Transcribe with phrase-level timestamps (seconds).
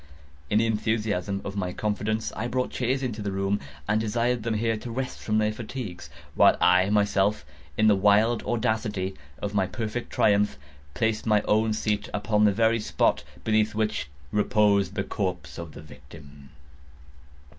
[0.49, 4.55] In the enthusiasm of my confidence, I brought chairs into the room, and desired them
[4.55, 7.45] here to rest from their fatigues, while I myself,
[7.77, 10.57] in the wild audacity of my perfect triumph,
[10.95, 15.83] placed my own seat upon the very spot beneath which reposed the corpse of the
[15.83, 16.49] victim.